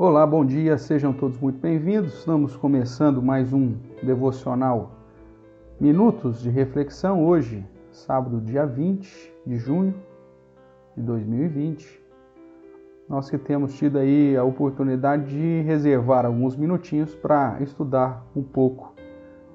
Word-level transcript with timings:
Olá, 0.00 0.24
bom 0.24 0.44
dia, 0.44 0.78
sejam 0.78 1.12
todos 1.12 1.36
muito 1.40 1.58
bem-vindos. 1.58 2.20
Estamos 2.20 2.54
começando 2.54 3.20
mais 3.20 3.52
um 3.52 3.74
devocional 4.00 4.92
Minutos 5.80 6.40
de 6.40 6.48
Reflexão 6.48 7.26
hoje, 7.26 7.66
sábado, 7.90 8.40
dia 8.40 8.64
20 8.64 9.34
de 9.44 9.56
junho 9.56 9.92
de 10.96 11.02
2020. 11.02 12.00
Nós 13.08 13.28
que 13.28 13.36
temos 13.36 13.74
tido 13.76 13.98
aí 13.98 14.36
a 14.36 14.44
oportunidade 14.44 15.30
de 15.30 15.62
reservar 15.62 16.24
alguns 16.24 16.54
minutinhos 16.54 17.12
para 17.16 17.60
estudar 17.60 18.24
um 18.36 18.42
pouco 18.44 18.94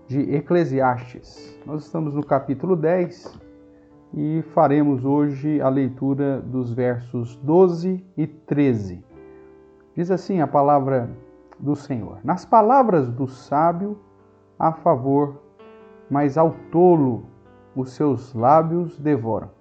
de 0.10 0.20
Eclesiastes. 0.36 1.58
Nós 1.66 1.86
estamos 1.86 2.14
no 2.14 2.22
capítulo 2.22 2.76
10 2.76 3.40
e 4.14 4.44
faremos 4.54 5.06
hoje 5.06 5.62
a 5.62 5.70
leitura 5.70 6.42
dos 6.42 6.74
versos 6.74 7.38
12 7.38 8.06
e 8.18 8.28
13. 8.28 9.13
Diz 9.96 10.10
assim 10.10 10.42
a 10.42 10.48
palavra 10.48 11.10
do 11.60 11.76
Senhor: 11.76 12.20
Nas 12.24 12.46
palavras 12.46 13.10
do 13.12 13.28
sábio 13.28 13.98
há 14.58 14.72
favor, 14.72 15.40
mas 16.10 16.38
ao 16.38 16.56
tolo 16.72 17.26
os 17.76 17.92
seus 17.92 18.34
lábios 18.34 18.98
devoram. 18.98 19.52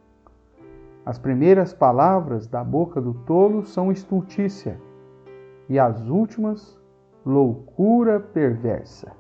As 1.04 1.18
primeiras 1.18 1.74
palavras 1.74 2.46
da 2.46 2.62
boca 2.62 3.00
do 3.00 3.12
tolo 3.12 3.64
são 3.64 3.90
estultícia, 3.90 4.80
e 5.68 5.78
as 5.78 6.08
últimas, 6.08 6.80
loucura 7.26 8.20
perversa. 8.20 9.12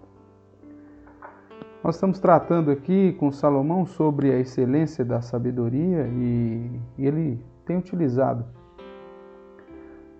Nós 1.82 1.96
estamos 1.96 2.20
tratando 2.20 2.70
aqui 2.70 3.12
com 3.14 3.32
Salomão 3.32 3.84
sobre 3.84 4.32
a 4.32 4.38
excelência 4.38 5.04
da 5.04 5.20
sabedoria 5.20 6.06
e 6.06 6.80
ele 6.96 7.44
tem 7.66 7.76
utilizado 7.76 8.44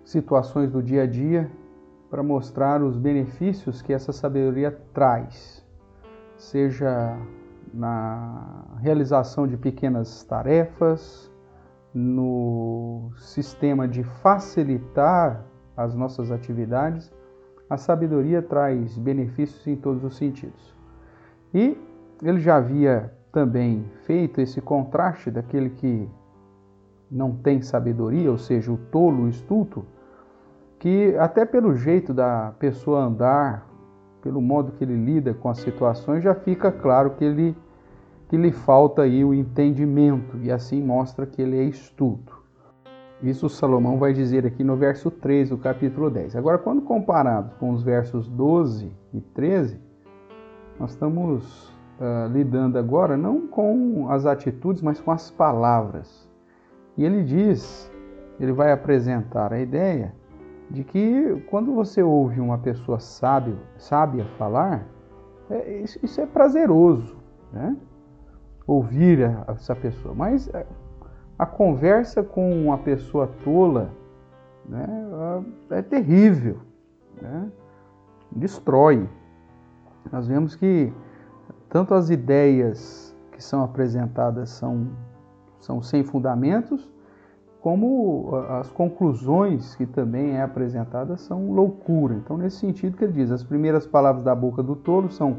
situações 0.03 0.71
do 0.71 0.81
dia 0.81 1.03
a 1.03 1.07
dia 1.07 1.49
para 2.09 2.21
mostrar 2.21 2.81
os 2.81 2.97
benefícios 2.97 3.81
que 3.81 3.91
essa 3.91 4.11
sabedoria 4.11 4.71
traz, 4.93 5.65
seja 6.37 7.17
na 7.73 8.65
realização 8.79 9.47
de 9.47 9.57
pequenas 9.57 10.23
tarefas, 10.23 11.31
no 11.93 13.11
sistema 13.17 13.87
de 13.87 14.03
facilitar 14.03 15.43
as 15.75 15.95
nossas 15.95 16.31
atividades, 16.31 17.11
a 17.69 17.77
sabedoria 17.77 18.41
traz 18.41 18.97
benefícios 18.97 19.65
em 19.65 19.75
todos 19.75 20.03
os 20.03 20.15
sentidos. 20.15 20.75
E 21.53 21.77
ele 22.21 22.39
já 22.39 22.57
havia 22.57 23.11
também 23.31 23.83
feito 24.05 24.39
esse 24.39 24.61
contraste 24.61 25.31
daquele 25.31 25.71
que 25.71 26.07
não 27.09 27.35
tem 27.35 27.61
sabedoria, 27.61 28.29
ou 28.29 28.37
seja, 28.37 28.71
o 28.71 28.77
tolo, 28.77 29.23
o 29.23 29.29
estulto, 29.29 29.85
que 30.83 31.15
até 31.15 31.45
pelo 31.45 31.77
jeito 31.77 32.13
da 32.13 32.53
pessoa 32.59 33.05
andar, 33.05 33.65
pelo 34.21 34.41
modo 34.41 34.73
que 34.73 34.83
ele 34.83 34.97
lida 34.97 35.33
com 35.33 35.47
as 35.47 35.59
situações, 35.59 36.21
já 36.21 36.35
fica 36.35 36.73
claro 36.73 37.11
que 37.11 37.23
ele 37.23 37.55
que 38.27 38.35
lhe 38.35 38.51
falta 38.51 39.03
aí 39.03 39.23
o 39.23 39.33
entendimento 39.33 40.37
e 40.41 40.51
assim 40.51 40.83
mostra 40.83 41.25
que 41.25 41.41
ele 41.41 41.57
é 41.57 41.63
estulto. 41.63 42.37
Isso 43.21 43.47
Salomão 43.47 43.97
vai 43.97 44.11
dizer 44.11 44.45
aqui 44.45 44.61
no 44.61 44.75
verso 44.75 45.09
3 45.09 45.51
do 45.51 45.57
capítulo 45.57 46.09
10. 46.09 46.35
Agora, 46.35 46.57
quando 46.57 46.81
comparado 46.81 47.55
com 47.61 47.71
os 47.71 47.81
versos 47.81 48.27
12 48.27 48.91
e 49.13 49.21
13, 49.21 49.79
nós 50.77 50.89
estamos 50.89 51.69
uh, 51.97 52.27
lidando 52.29 52.77
agora 52.77 53.15
não 53.15 53.47
com 53.47 54.07
as 54.09 54.25
atitudes, 54.25 54.81
mas 54.81 54.99
com 54.99 55.11
as 55.11 55.31
palavras. 55.31 56.29
E 56.97 57.05
ele 57.05 57.23
diz, 57.23 57.89
ele 58.37 58.51
vai 58.51 58.73
apresentar 58.73 59.53
a 59.53 59.61
ideia 59.61 60.13
de 60.73 60.83
que 60.83 61.39
quando 61.51 61.71
você 61.71 62.01
ouve 62.01 62.41
uma 62.41 62.57
pessoa 62.57 62.99
sábio, 62.99 63.59
sábia 63.77 64.25
falar, 64.39 64.83
é, 65.47 65.81
isso, 65.81 65.99
isso, 66.01 66.19
é 66.19 66.25
prazeroso, 66.25 67.15
né? 67.51 67.77
Ouvir 68.65 69.23
a, 69.23 69.45
essa 69.49 69.75
pessoa. 69.75 70.15
Mas 70.15 70.49
a, 70.53 70.59
é, 70.61 70.67
a, 71.37 71.45
conversa 71.45 72.23
com 72.23 72.51
uma 72.63 72.79
pessoa 72.79 73.29
tola 73.43 73.91
né, 74.67 74.87
é 75.69 75.81
terrível, 75.83 76.57
né? 77.21 77.51
destrói. 78.31 79.07
Nós 80.11 80.27
vemos 80.27 80.55
que 80.55 80.91
tanto 81.69 81.93
as 81.93 82.09
ideias 82.09 83.15
que 83.31 83.43
são 83.43 83.63
apresentadas 83.63 84.49
são, 84.49 84.87
são 85.59 85.83
sem 85.83 86.03
fundamentos, 86.03 86.91
como 87.63 88.35
as 88.49 88.69
conclusões 88.69 89.73
que 89.77 89.85
também 89.85 90.35
é 90.35 90.41
apresentadas 90.41 91.21
são 91.21 91.53
loucura. 91.53 92.13
Então, 92.13 92.37
nesse 92.37 92.57
sentido 92.57 92.97
que 92.97 93.05
ele 93.05 93.13
diz, 93.13 93.31
as 93.31 93.41
primeiras 93.41 93.87
palavras 93.87 94.21
da 94.21 94.35
boca 94.35 94.61
do 94.61 94.75
tolo 94.75 95.09
são 95.09 95.37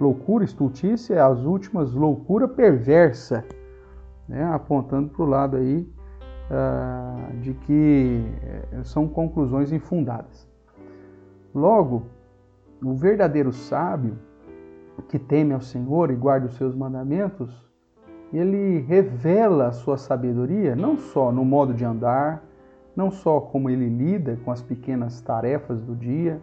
loucura, 0.00 0.44
estultícia, 0.44 1.24
as 1.24 1.44
últimas 1.44 1.94
loucura 1.94 2.48
perversa, 2.48 3.44
né? 4.28 4.44
apontando 4.46 5.10
para 5.10 5.22
o 5.22 5.28
lado 5.28 5.56
aí 5.56 5.88
uh, 6.50 7.38
de 7.38 7.54
que 7.54 8.24
eh, 8.42 8.82
são 8.82 9.06
conclusões 9.06 9.70
infundadas. 9.70 10.48
Logo, 11.54 12.02
o 12.82 12.94
verdadeiro 12.94 13.52
sábio 13.52 14.18
que 15.08 15.20
teme 15.20 15.54
ao 15.54 15.60
Senhor 15.60 16.10
e 16.10 16.16
guarda 16.16 16.46
os 16.46 16.56
seus 16.56 16.74
mandamentos 16.74 17.64
ele 18.36 18.80
revela 18.80 19.68
a 19.68 19.72
sua 19.72 19.96
sabedoria 19.96 20.74
não 20.74 20.96
só 20.96 21.30
no 21.30 21.44
modo 21.44 21.72
de 21.72 21.84
andar, 21.84 22.42
não 22.96 23.10
só 23.10 23.40
como 23.40 23.70
ele 23.70 23.88
lida 23.88 24.38
com 24.44 24.50
as 24.50 24.62
pequenas 24.62 25.20
tarefas 25.20 25.80
do 25.82 25.94
dia, 25.94 26.40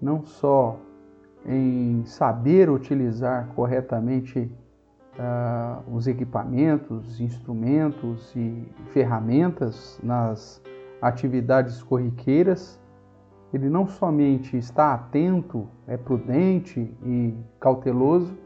não 0.00 0.24
só 0.24 0.78
em 1.46 2.04
saber 2.04 2.68
utilizar 2.68 3.48
corretamente 3.54 4.50
uh, 5.18 5.94
os 5.94 6.06
equipamentos, 6.06 7.20
instrumentos 7.20 8.34
e 8.34 8.66
ferramentas 8.92 9.98
nas 10.02 10.62
atividades 11.00 11.82
corriqueiras, 11.82 12.80
ele 13.52 13.68
não 13.68 13.86
somente 13.86 14.56
está 14.56 14.94
atento, 14.94 15.68
é 15.86 15.96
prudente 15.96 16.80
e 17.04 17.34
cauteloso, 17.58 18.36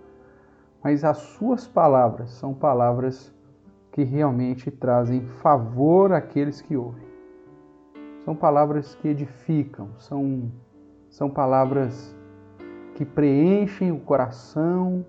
mas 0.85 1.03
as 1.03 1.17
suas 1.17 1.67
palavras 1.67 2.31
são 2.33 2.53
palavras 2.53 3.35
que 3.91 4.05
realmente 4.05 4.71
trazem 4.71 5.23
favor 5.41 6.13
àqueles 6.13 6.61
que 6.61 6.77
ouvem. 6.77 7.09
São 8.23 8.37
palavras 8.37 8.95
que 8.97 9.09
edificam, 9.09 9.89
são, 9.97 10.53
são 11.09 11.31
palavras 11.31 12.15
que 12.95 13.05
preenchem 13.05 13.93
o 13.93 14.01
coração, 14.01 15.07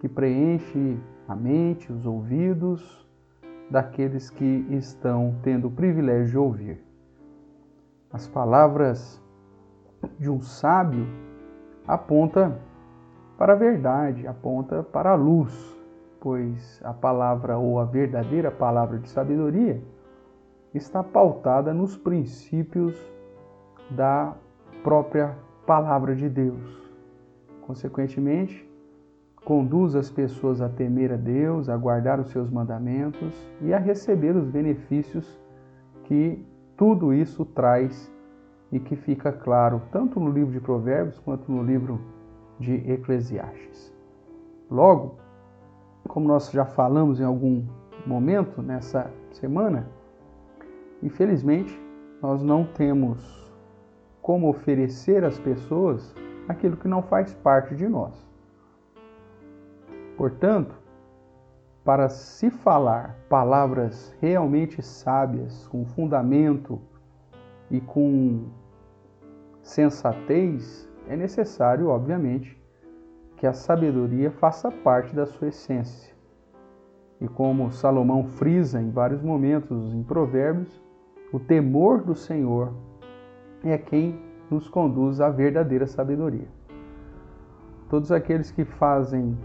que 0.00 0.08
preenchem 0.08 1.00
a 1.28 1.36
mente, 1.36 1.92
os 1.92 2.04
ouvidos 2.04 3.06
daqueles 3.70 4.30
que 4.30 4.66
estão 4.70 5.36
tendo 5.42 5.68
o 5.68 5.70
privilégio 5.70 6.26
de 6.26 6.38
ouvir. 6.38 6.84
As 8.12 8.26
palavras 8.26 9.22
de 10.18 10.28
um 10.28 10.40
sábio 10.40 11.06
apontam 11.86 12.56
para 13.36 13.54
a 13.54 13.56
verdade, 13.56 14.26
aponta 14.26 14.82
para 14.82 15.10
a 15.10 15.14
luz, 15.14 15.52
pois 16.20 16.80
a 16.84 16.92
palavra 16.92 17.58
ou 17.58 17.80
a 17.80 17.84
verdadeira 17.84 18.50
palavra 18.50 18.98
de 18.98 19.08
sabedoria 19.08 19.82
está 20.72 21.02
pautada 21.02 21.74
nos 21.74 21.96
princípios 21.96 22.96
da 23.90 24.34
própria 24.82 25.36
palavra 25.66 26.14
de 26.14 26.28
Deus. 26.28 26.82
Consequentemente, 27.62 28.68
conduz 29.44 29.94
as 29.94 30.10
pessoas 30.10 30.60
a 30.60 30.68
temer 30.68 31.12
a 31.12 31.16
Deus, 31.16 31.68
a 31.68 31.76
guardar 31.76 32.18
os 32.20 32.30
seus 32.30 32.50
mandamentos 32.50 33.34
e 33.60 33.74
a 33.74 33.78
receber 33.78 34.34
os 34.36 34.48
benefícios 34.48 35.38
que 36.04 36.44
tudo 36.76 37.12
isso 37.12 37.44
traz 37.44 38.10
e 38.72 38.80
que 38.80 38.96
fica 38.96 39.32
claro 39.32 39.82
tanto 39.92 40.18
no 40.18 40.30
livro 40.30 40.52
de 40.52 40.60
Provérbios 40.60 41.18
quanto 41.20 41.50
no 41.50 41.62
livro 41.62 42.00
de 42.58 42.74
Eclesiastes. 42.90 43.92
Logo, 44.70 45.16
como 46.08 46.28
nós 46.28 46.50
já 46.50 46.64
falamos 46.64 47.20
em 47.20 47.24
algum 47.24 47.66
momento 48.06 48.62
nessa 48.62 49.10
semana, 49.32 49.88
infelizmente 51.02 51.80
nós 52.20 52.42
não 52.42 52.64
temos 52.64 53.52
como 54.22 54.48
oferecer 54.48 55.24
às 55.24 55.38
pessoas 55.38 56.14
aquilo 56.48 56.76
que 56.76 56.88
não 56.88 57.02
faz 57.02 57.34
parte 57.34 57.74
de 57.74 57.88
nós. 57.88 58.26
Portanto, 60.16 60.74
para 61.84 62.08
se 62.08 62.48
falar 62.50 63.18
palavras 63.28 64.16
realmente 64.20 64.80
sábias, 64.82 65.66
com 65.68 65.84
fundamento 65.84 66.80
e 67.70 67.80
com 67.80 68.46
sensatez, 69.62 70.88
é 71.08 71.16
necessário, 71.16 71.88
obviamente, 71.88 72.60
que 73.36 73.46
a 73.46 73.52
sabedoria 73.52 74.30
faça 74.30 74.70
parte 74.70 75.14
da 75.14 75.26
sua 75.26 75.48
essência. 75.48 76.14
E 77.20 77.28
como 77.28 77.70
Salomão 77.70 78.24
frisa 78.24 78.80
em 78.80 78.90
vários 78.90 79.22
momentos 79.22 79.94
em 79.94 80.02
Provérbios, 80.02 80.82
o 81.32 81.38
temor 81.38 82.02
do 82.02 82.14
Senhor 82.14 82.72
é 83.62 83.78
quem 83.78 84.20
nos 84.50 84.68
conduz 84.68 85.20
à 85.20 85.30
verdadeira 85.30 85.86
sabedoria. 85.86 86.48
Todos 87.88 88.10
aqueles 88.10 88.50
que 88.50 88.64
fazem 88.64 89.36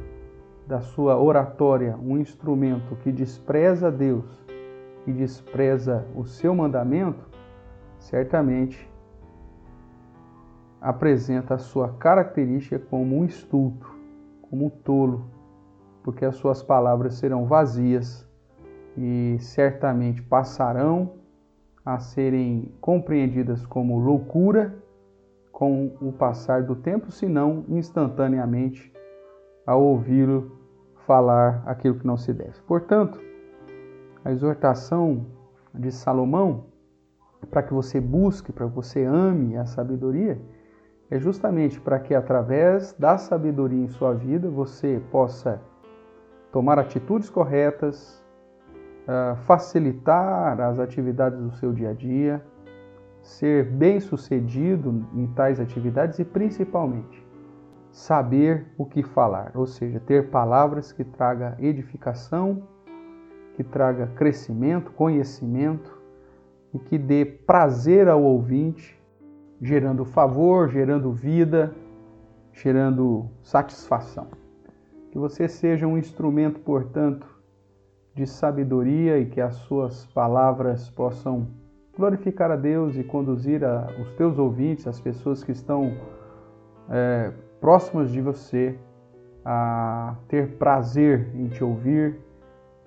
da 0.67 0.81
sua 0.81 1.17
oratória 1.17 1.97
um 2.01 2.17
instrumento 2.17 2.95
que 2.97 3.11
despreza 3.11 3.91
Deus 3.91 4.25
e 5.05 5.11
despreza 5.11 6.05
o 6.15 6.25
seu 6.25 6.53
mandamento, 6.53 7.27
certamente 7.97 8.88
apresenta 10.81 11.55
a 11.55 11.57
sua 11.57 11.89
característica 11.93 12.79
como 12.79 13.17
um 13.17 13.25
estulto, 13.25 13.93
como 14.41 14.65
um 14.65 14.69
tolo, 14.69 15.25
porque 16.03 16.25
as 16.25 16.35
suas 16.35 16.63
palavras 16.63 17.15
serão 17.15 17.45
vazias 17.45 18.27
e 18.97 19.37
certamente 19.39 20.21
passarão 20.21 21.13
a 21.85 21.99
serem 21.99 22.71
compreendidas 22.79 23.65
como 23.65 23.99
loucura 23.99 24.75
com 25.51 25.91
o 26.01 26.11
passar 26.11 26.63
do 26.63 26.75
tempo, 26.75 27.11
senão 27.11 27.65
instantaneamente 27.67 28.93
ao 29.65 29.83
ouvi-lo 29.83 30.57
falar 31.05 31.63
aquilo 31.65 31.95
que 31.95 32.07
não 32.07 32.17
se 32.17 32.31
deve. 32.33 32.59
Portanto, 32.65 33.19
a 34.23 34.31
exortação 34.31 35.25
de 35.73 35.91
Salomão 35.91 36.65
para 37.49 37.63
que 37.63 37.73
você 37.73 37.99
busque, 37.99 38.51
para 38.51 38.67
que 38.67 38.75
você 38.75 39.03
ame 39.03 39.57
a 39.57 39.65
sabedoria, 39.65 40.39
é 41.09 41.19
justamente 41.19 41.79
para 41.79 41.99
que 41.99 42.13
através 42.13 42.93
da 42.93 43.17
sabedoria 43.17 43.83
em 43.83 43.87
sua 43.87 44.13
vida 44.13 44.49
você 44.49 45.01
possa 45.11 45.61
tomar 46.51 46.77
atitudes 46.77 47.29
corretas, 47.29 48.23
ah, 49.07 49.35
facilitar 49.45 50.59
as 50.61 50.79
atividades 50.79 51.39
do 51.39 51.51
seu 51.53 51.73
dia 51.73 51.89
a 51.89 51.93
dia, 51.93 52.43
ser 53.21 53.65
bem 53.65 53.99
sucedido 53.99 55.05
em 55.13 55.27
tais 55.27 55.59
atividades 55.59 56.19
e 56.19 56.25
principalmente 56.25 57.27
saber 57.91 58.67
o 58.77 58.85
que 58.85 59.01
falar, 59.01 59.51
ou 59.55 59.65
seja, 59.65 59.99
ter 59.99 60.29
palavras 60.29 60.91
que 60.91 61.03
traga 61.03 61.57
edificação, 61.59 62.61
que 63.55 63.63
traga 63.63 64.07
crescimento, 64.15 64.91
conhecimento 64.91 65.99
e 66.73 66.79
que 66.79 66.97
dê 66.97 67.25
prazer 67.25 68.07
ao 68.07 68.23
ouvinte, 68.23 68.98
gerando 69.61 70.05
favor, 70.05 70.69
gerando 70.69 71.11
vida, 71.11 71.73
gerando 72.53 73.29
satisfação. 73.41 74.27
Que 75.11 75.17
você 75.17 75.47
seja 75.47 75.87
um 75.87 75.97
instrumento, 75.97 76.59
portanto, 76.59 77.27
de 78.15 78.25
sabedoria 78.27 79.17
e 79.17 79.25
que 79.25 79.41
as 79.41 79.55
suas 79.55 80.05
palavras 80.07 80.89
possam 80.89 81.47
glorificar 81.95 82.51
a 82.51 82.55
Deus 82.55 82.95
e 82.95 83.03
conduzir 83.03 83.63
a, 83.63 83.87
os 84.01 84.11
teus 84.13 84.37
ouvintes, 84.37 84.87
as 84.87 84.99
pessoas 84.99 85.43
que 85.43 85.51
estão 85.51 85.97
é, 86.89 87.31
próximas 87.59 88.11
de 88.11 88.21
você, 88.21 88.77
a 89.43 90.15
ter 90.27 90.57
prazer 90.57 91.33
em 91.33 91.47
te 91.47 91.63
ouvir 91.63 92.19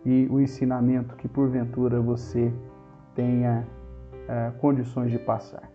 e 0.04 0.28
o 0.30 0.40
ensinamento 0.40 1.16
que 1.16 1.26
porventura 1.26 2.00
você 2.00 2.52
tenha 3.14 3.66
é, 4.28 4.52
condições 4.60 5.10
de 5.10 5.18
passar. 5.18 5.71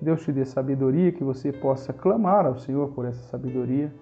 Deus 0.00 0.22
te 0.22 0.32
dê 0.32 0.44
sabedoria, 0.44 1.12
que 1.12 1.22
você 1.22 1.52
possa 1.52 1.92
clamar 1.92 2.46
ao 2.46 2.56
Senhor 2.56 2.88
por 2.90 3.04
essa 3.04 3.22
sabedoria 3.28 3.92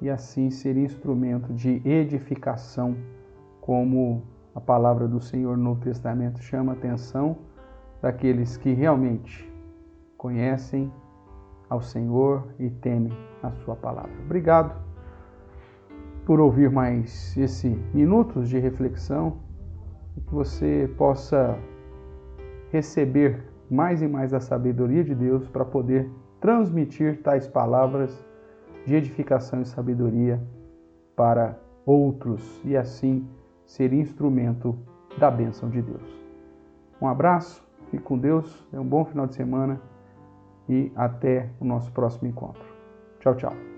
e 0.00 0.10
assim 0.10 0.50
ser 0.50 0.76
instrumento 0.76 1.52
de 1.52 1.80
edificação, 1.88 2.96
como 3.60 4.22
a 4.54 4.60
palavra 4.60 5.08
do 5.08 5.20
Senhor 5.20 5.56
no 5.56 5.76
Testamento 5.76 6.42
chama 6.42 6.72
a 6.72 6.74
atenção 6.74 7.38
daqueles 8.02 8.56
que 8.56 8.72
realmente 8.72 9.50
conhecem 10.16 10.92
ao 11.68 11.80
Senhor 11.80 12.46
e 12.58 12.68
temem 12.68 13.12
a 13.42 13.50
sua 13.52 13.76
palavra. 13.76 14.12
Obrigado 14.24 14.74
por 16.26 16.40
ouvir 16.40 16.70
mais 16.70 17.36
esse 17.36 17.68
minutos 17.94 18.48
de 18.48 18.58
reflexão 18.58 19.38
e 20.16 20.20
que 20.20 20.34
você 20.34 20.90
possa 20.98 21.58
receber 22.70 23.49
mais 23.70 24.02
e 24.02 24.08
mais 24.08 24.34
a 24.34 24.40
sabedoria 24.40 25.04
de 25.04 25.14
Deus 25.14 25.48
para 25.48 25.64
poder 25.64 26.10
transmitir 26.40 27.22
tais 27.22 27.46
palavras 27.46 28.26
de 28.86 28.94
edificação 28.94 29.60
e 29.60 29.66
sabedoria 29.66 30.40
para 31.14 31.56
outros 31.84 32.60
e 32.64 32.76
assim 32.76 33.28
ser 33.66 33.92
instrumento 33.92 34.76
da 35.18 35.30
bênção 35.30 35.68
de 35.68 35.80
Deus. 35.80 36.20
Um 37.00 37.06
abraço, 37.06 37.64
fique 37.90 38.02
com 38.02 38.18
Deus, 38.18 38.66
é 38.72 38.80
um 38.80 38.86
bom 38.86 39.04
final 39.04 39.26
de 39.26 39.34
semana 39.34 39.80
e 40.68 40.90
até 40.96 41.50
o 41.60 41.64
nosso 41.64 41.92
próximo 41.92 42.28
encontro. 42.28 42.64
Tchau, 43.20 43.34
tchau. 43.34 43.69